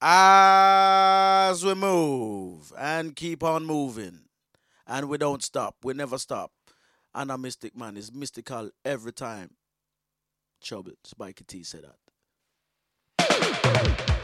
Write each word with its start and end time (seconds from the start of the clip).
As 0.00 1.64
we 1.64 1.74
move 1.74 2.72
and 2.78 3.16
keep 3.16 3.42
on 3.42 3.64
moving, 3.64 4.20
and 4.86 5.08
we 5.08 5.16
don't 5.16 5.42
stop, 5.42 5.76
we 5.82 5.94
never 5.94 6.18
stop. 6.18 6.52
And 7.14 7.30
a 7.30 7.38
mystic 7.38 7.74
man 7.74 7.96
is 7.96 8.12
mystical 8.12 8.70
every 8.84 9.12
time. 9.12 9.52
Trouble, 10.62 10.92
Spikey 11.04 11.46
T 11.46 11.62
said 11.62 11.84
that. 13.18 14.15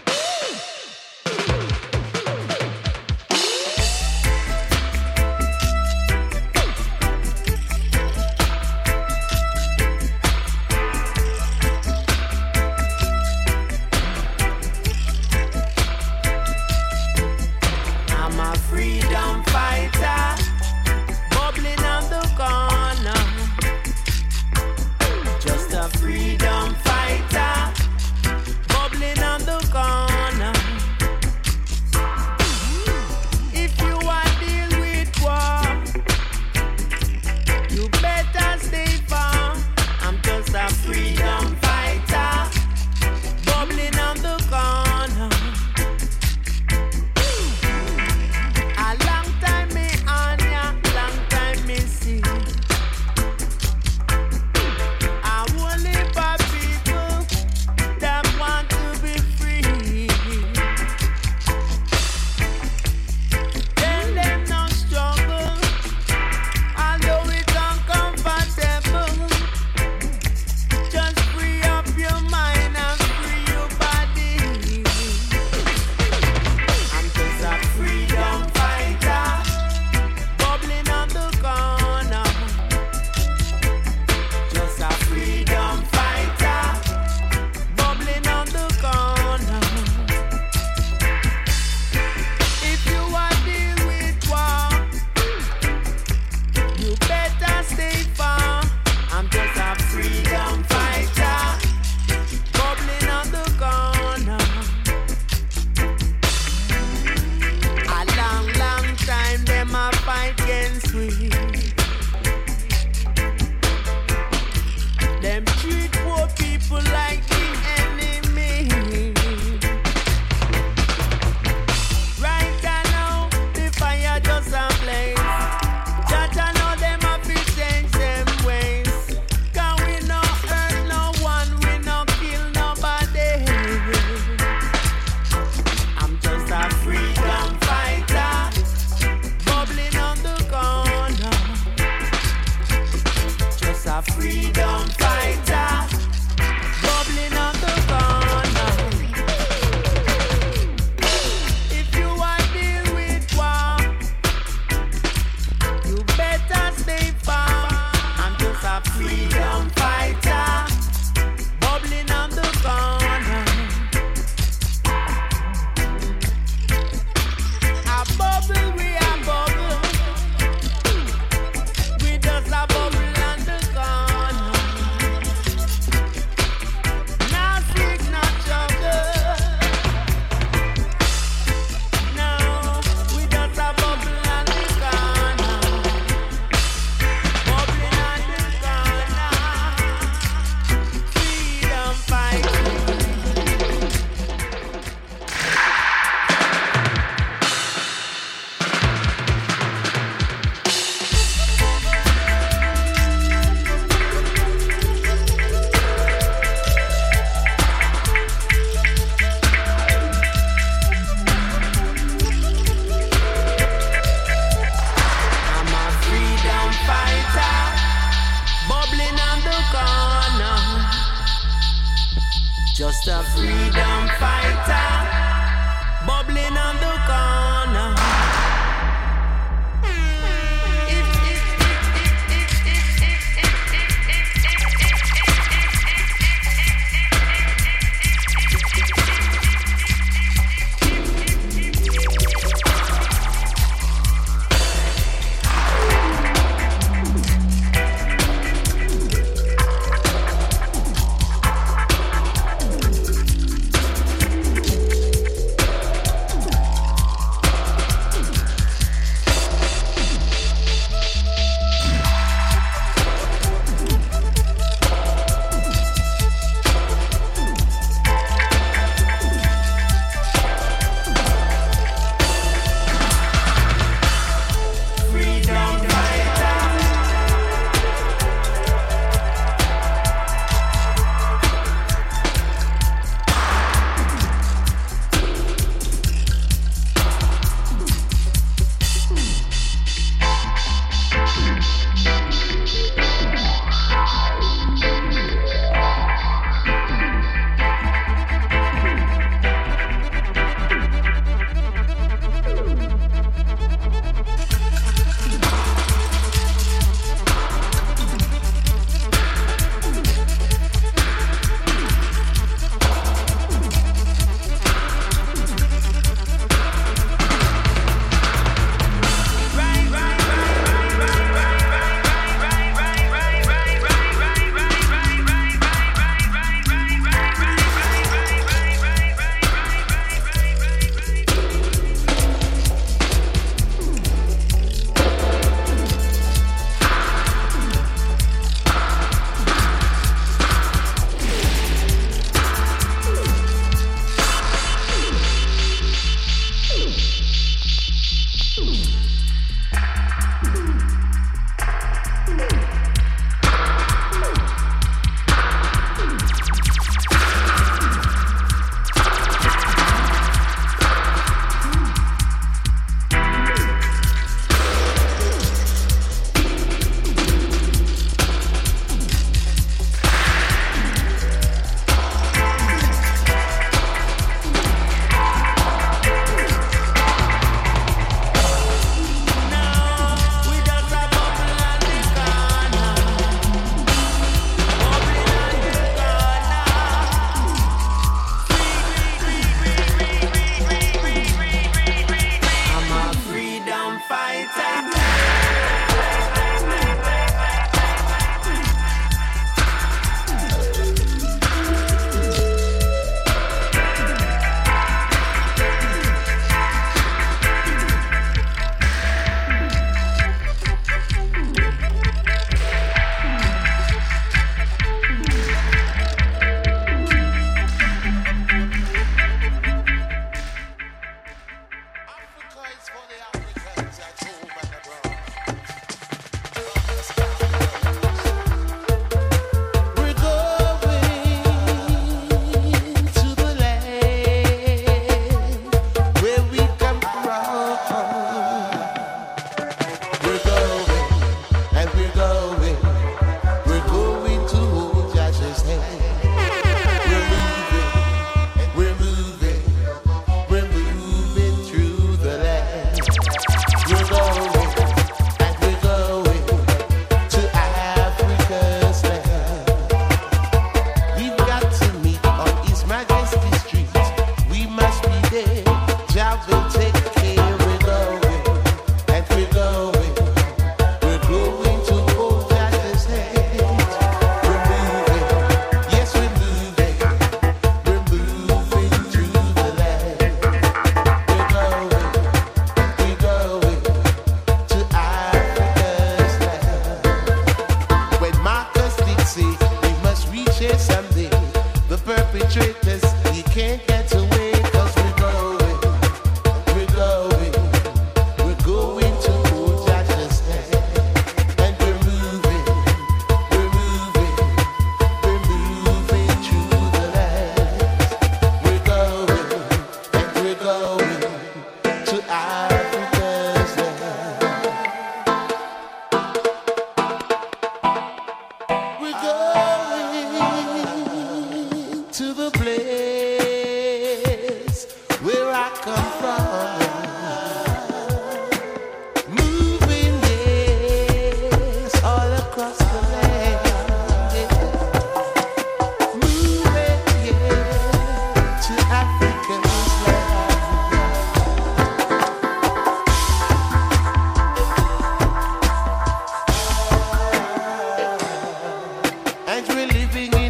and 549.53 549.69
we're 549.69 549.87
living 549.87 550.42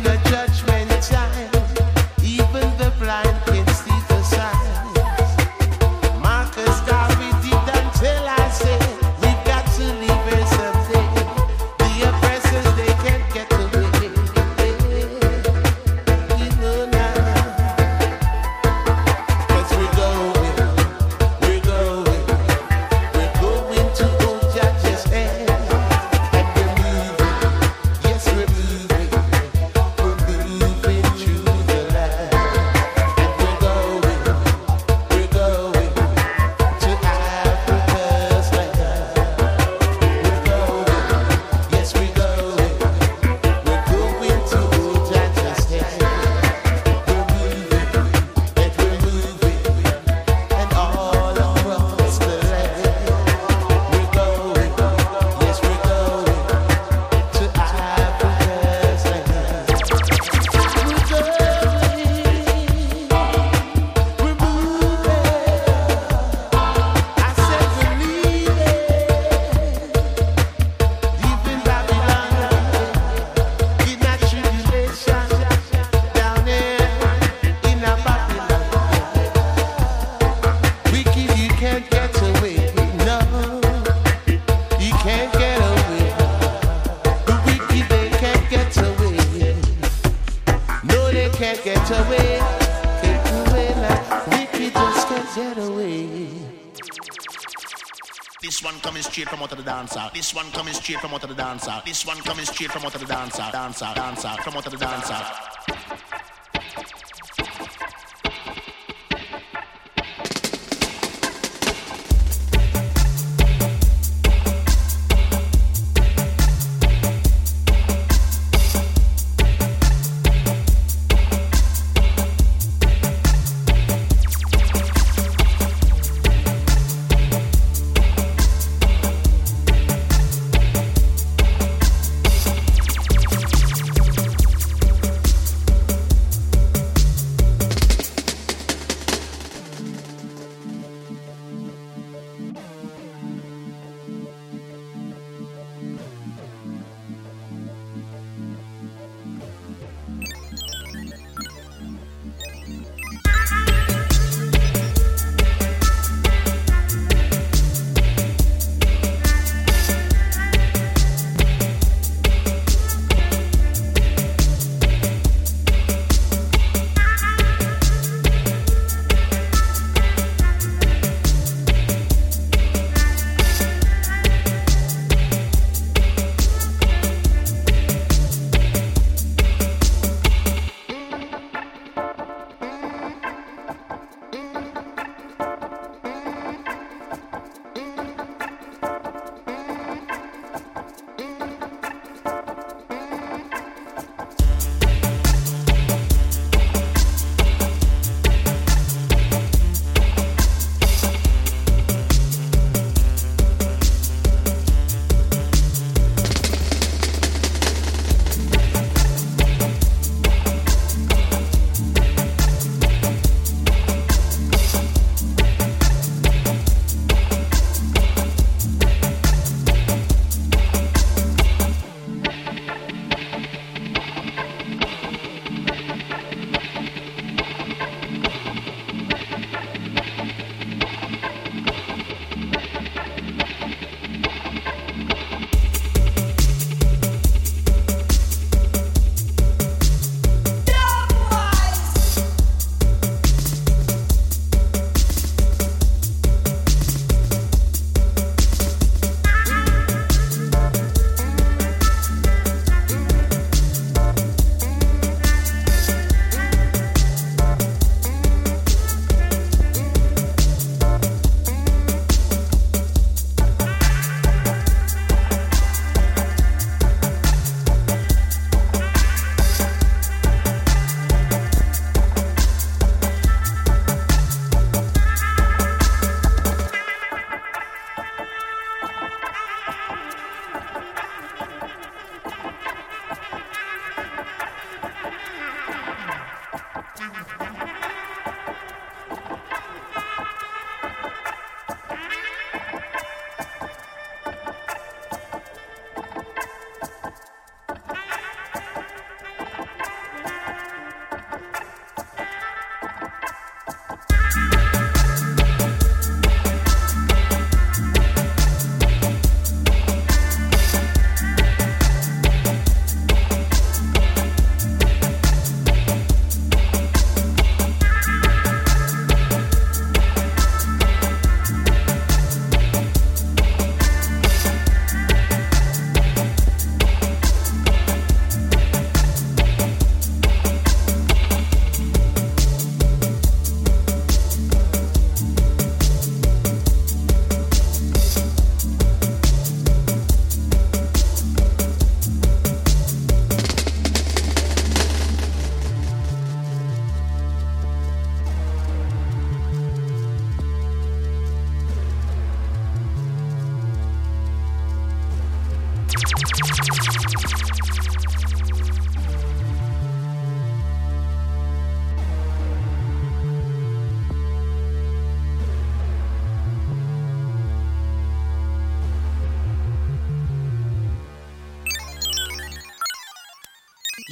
This 100.22 100.36
one 100.36 100.52
coming 100.52 100.72
straight 100.72 101.00
from 101.00 101.12
out 101.14 101.24
of 101.24 101.30
the 101.30 101.34
dancer. 101.34 101.82
This 101.84 102.06
one 102.06 102.18
coming 102.18 102.44
straight 102.44 102.70
from 102.70 102.84
out 102.84 102.94
of 102.94 103.00
the 103.00 103.08
dancer. 103.08 103.42
Dancer, 103.50 103.92
dancer, 103.92 104.28
from 104.44 104.54
out 104.56 104.66
of 104.66 104.70
the 104.70 104.78
dancer. 104.78 105.61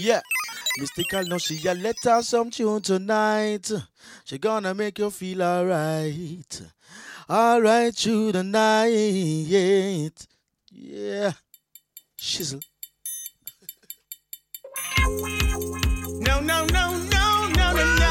Yeah. 0.00 0.22
Mystikal 0.78 1.28
know 1.28 1.36
she 1.36 1.60
a 1.68 1.74
let 1.74 1.96
her 2.04 2.22
some 2.22 2.50
tune 2.50 2.80
tonight. 2.80 3.70
She 4.24 4.38
gonna 4.38 4.74
make 4.74 4.98
you 4.98 5.10
feel 5.10 5.42
alright. 5.42 6.62
Alright 7.28 7.94
through 7.94 8.32
the 8.32 8.42
night. 8.42 10.26
Yeah 10.72 11.32
shizzle. 12.20 12.60
no, 16.20 16.40
no, 16.40 16.66
no, 16.66 16.66
no, 16.66 17.48
no, 17.48 17.72
no, 17.72 17.96
no. 17.96 18.10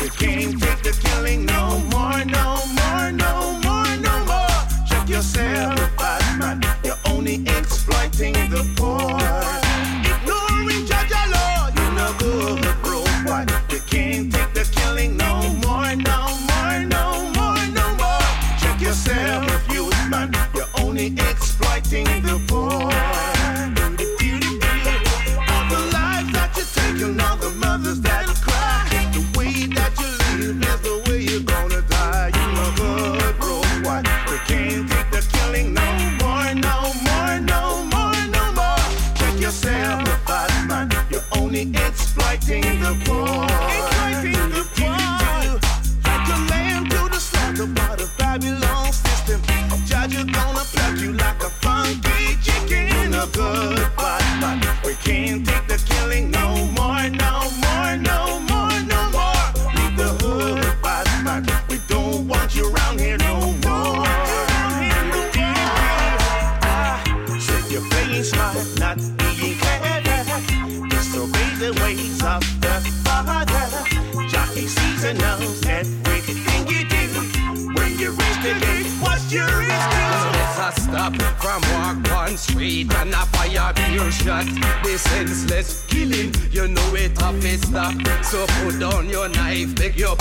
You 0.00 0.08
can't 0.08 0.58
take 0.58 0.82
the 0.82 0.98
killing 1.04 1.44
no 1.44 1.78
more, 1.92 2.24
no 2.24 2.64
more, 2.78 3.12
no 3.12 3.60
more, 3.62 3.96
no 3.98 4.24
more. 4.24 4.86
Check 4.88 5.08
yourself, 5.08 5.76
bad. 5.98 6.64
You're 6.82 6.96
only 7.04 7.42
exploiting 7.46 8.32
the 8.48 8.64
poor. 8.76 9.59
the 21.08 21.29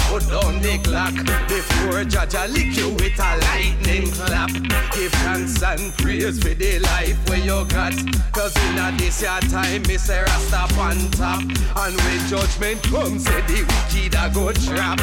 put 0.09 0.27
down 0.27 0.61
the 0.61 0.77
clock. 0.83 1.13
Before 1.47 2.03
judge 2.03 2.35
I 2.35 2.47
lick 2.47 2.75
you 2.75 2.89
with 2.89 3.19
a 3.19 3.31
lightning 3.45 4.11
clap. 4.11 4.51
Give 4.93 5.11
thanks 5.23 5.61
and 5.63 5.93
praise 5.97 6.39
for 6.41 6.53
the 6.53 6.79
life 6.79 7.17
where 7.29 7.39
you 7.39 7.65
got. 7.69 7.93
Cause 8.33 8.55
in 8.67 8.77
a 8.77 8.91
this 8.97 9.21
your 9.21 9.39
time, 9.53 9.83
Mr. 9.83 10.25
Rasta 10.25 10.63
on 10.79 10.97
top. 11.11 11.41
And 11.81 11.95
when 12.01 12.19
judgment 12.27 12.81
comes, 12.83 13.25
say 13.25 13.41
the 13.47 13.59
wicked 13.69 14.15
a 14.17 14.25
go 14.33 14.51
trap. 14.51 14.99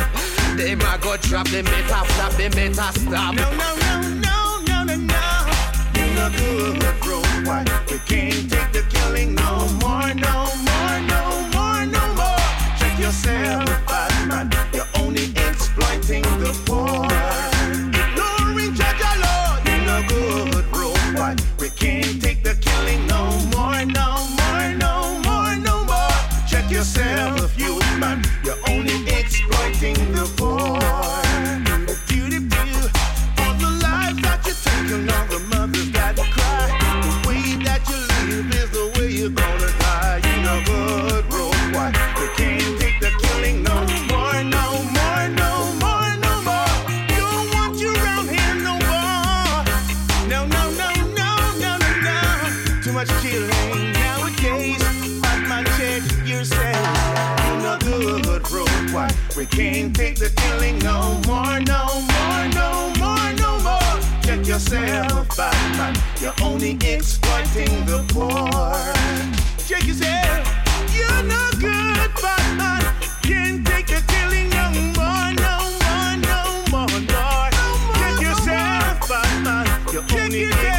Them 0.57 0.81
a 0.81 0.99
go 0.99 1.17
trap, 1.17 1.47
them 1.49 1.65
better 1.65 2.05
flap, 2.13 2.33
them 2.33 2.51
better 2.53 2.93
stop. 3.01 3.35
No, 3.35 3.51
no, 3.53 3.77
no, 3.85 4.01
no, 4.27 4.61
no, 4.69 4.85
no, 4.85 4.97
no. 4.97 5.27
You 5.95 6.07
look 6.19 6.33
good, 6.37 7.01
bro. 7.03 7.23
Why? 7.47 7.65
We 7.91 7.99
can't 8.11 8.51
take 8.51 8.73
the 8.73 8.83
killing 8.91 9.35
no 9.35 9.47
no 9.57 9.73
more, 9.81 10.15
no 10.15 10.35
more, 10.65 10.76
Check 26.67 26.71
yourself, 26.71 27.59
youth 27.59 27.99
man. 27.99 28.25
You're 28.45 28.57
only 28.69 28.95
exploiting 29.09 30.13
the 30.13 30.33
poor. 30.37 30.86
you 56.39 56.45
say 56.45 56.73
you 57.49 57.57
know 57.63 57.79
good 57.81 58.51
road 58.51 58.91
why 58.93 59.11
we 59.37 59.47
can't 59.47 59.97
take 59.97 60.19
the 60.19 60.31
killing 60.43 60.79
no 60.81 61.19
more 61.27 61.59
no 61.61 61.83
more 62.13 62.43
no 62.61 62.93
more 63.01 63.29
no 63.43 63.51
more. 63.67 63.97
Check 64.23 64.47
yourself 64.47 65.39
out 65.39 65.55
man. 65.79 65.95
You're 66.21 66.35
only 66.43 66.73
exploiting 66.83 67.75
the 67.87 68.05
poor. 68.13 68.73
Check 69.67 69.87
yourself. 69.87 70.45
You're 70.95 71.23
no 71.23 71.43
good 71.59 72.11
but 72.21 72.45
man 72.61 72.83
can't 73.23 73.67
take 73.67 73.87
the 73.87 74.03
killing 74.13 74.51
no 74.51 74.67
more 74.99 75.29
no 75.47 75.57
more 75.85 76.13
no 76.31 76.41
more 76.73 77.01
no 77.09 77.19
more. 77.19 77.97
Check 78.01 78.21
yourself 78.21 79.11
out 79.11 79.43
man. 79.43 79.67
You're 79.91 80.05
only 80.21 80.76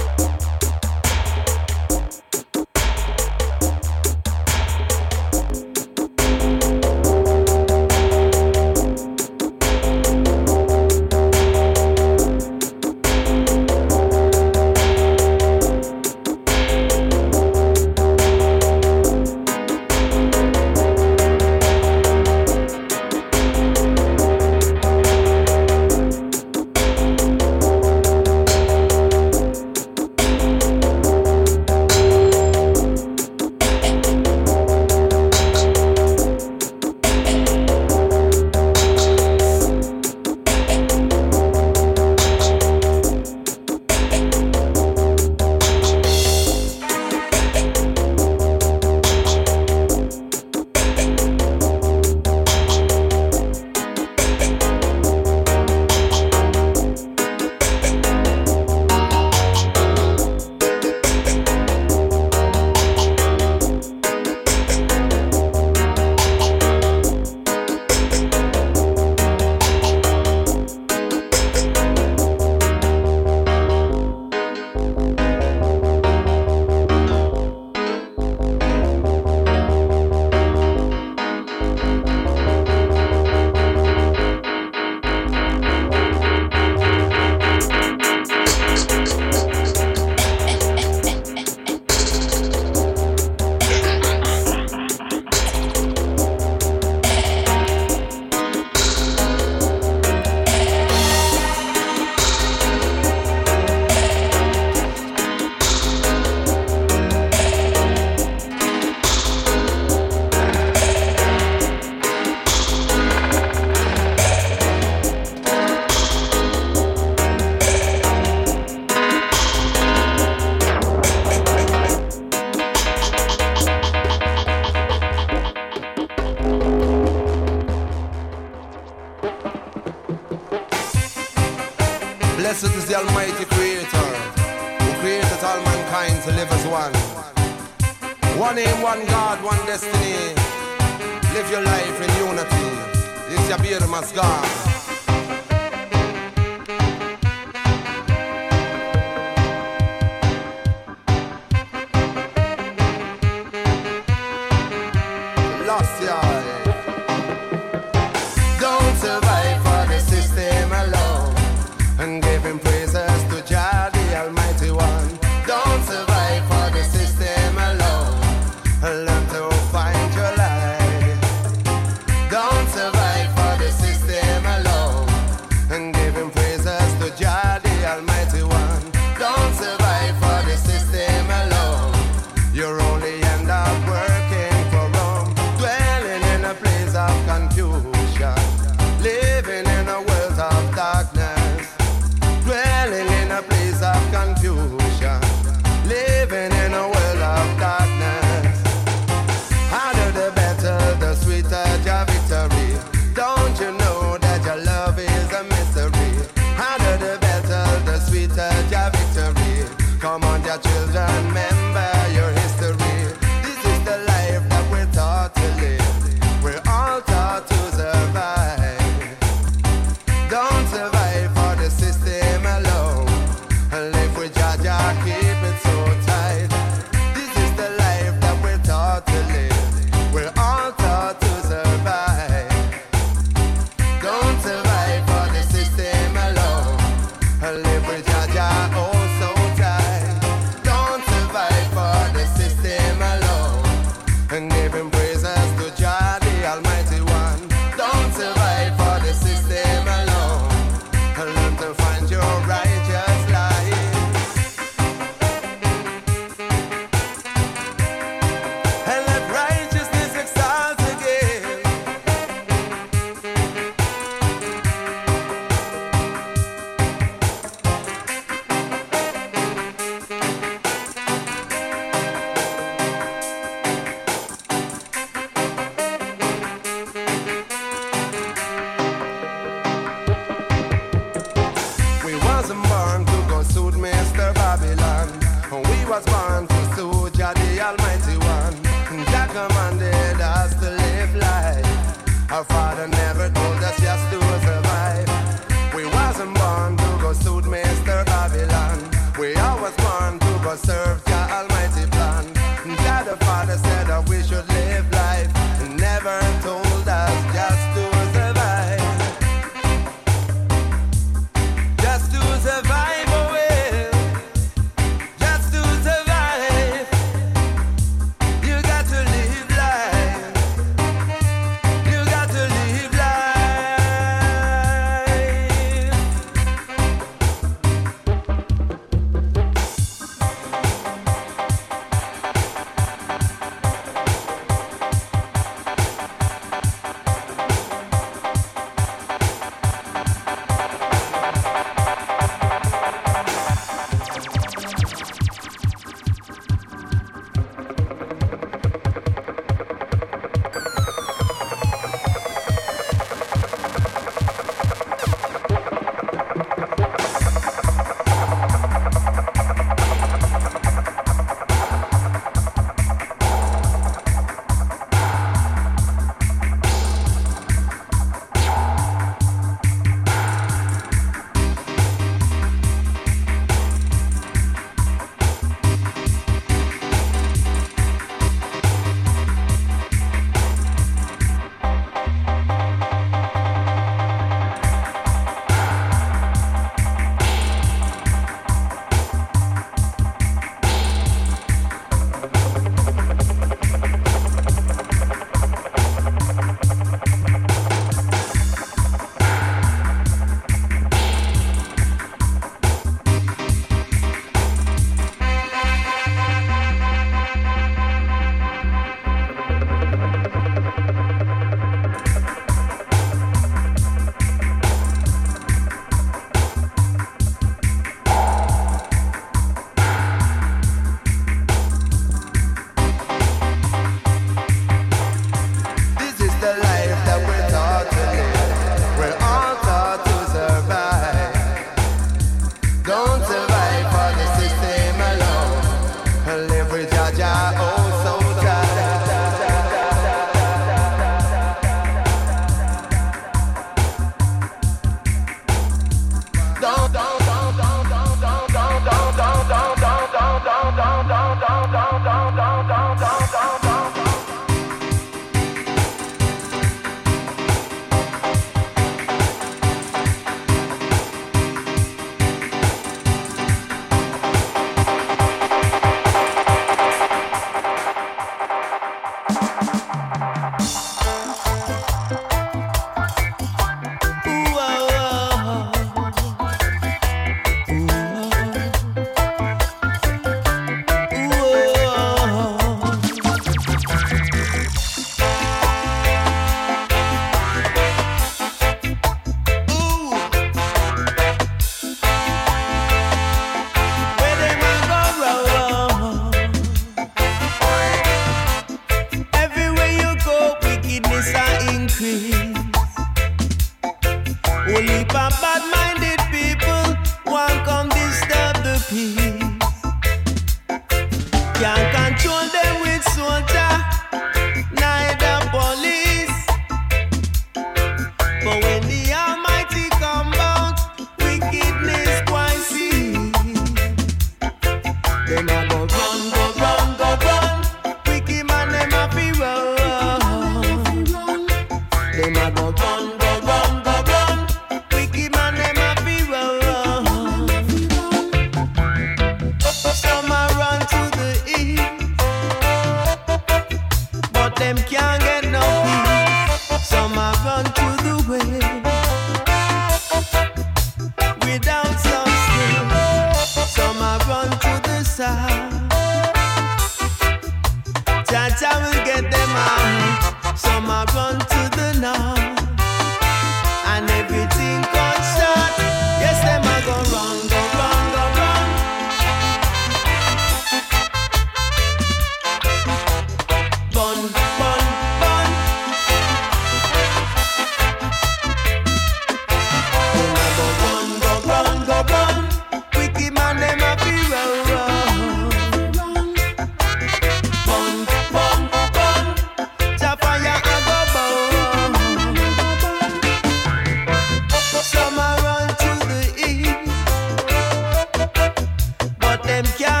them 599.63 599.73
can 599.77 600.00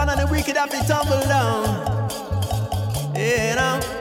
son 0.00 0.08
of 0.08 0.18
the 0.18 0.26
wicked 0.32 0.56
have 0.56 0.70
to 0.70 0.78
tumble 0.86 1.20
down. 1.28 1.64
Yeah, 3.14 3.50
you 3.50 3.56
know? 3.56 3.99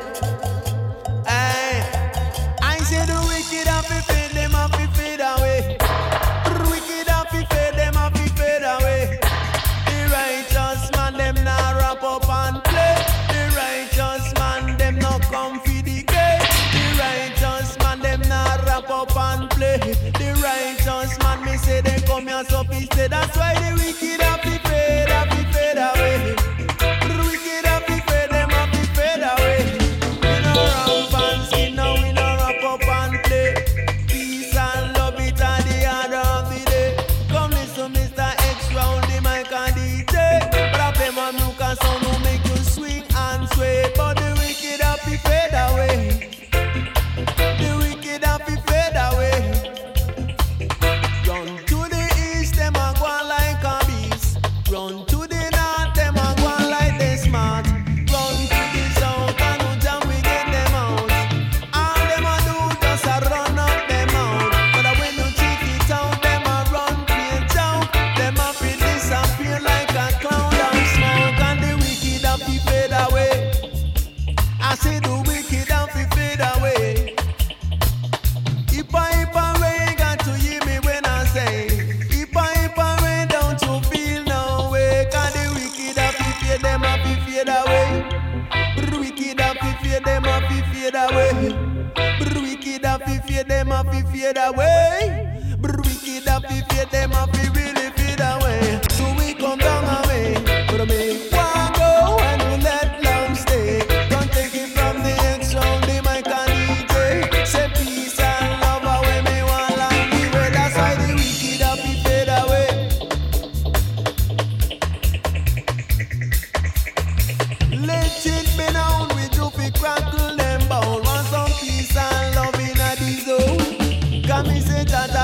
greater 124.86 125.08
than 125.12 125.19